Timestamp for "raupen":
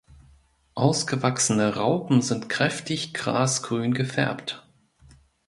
1.75-2.23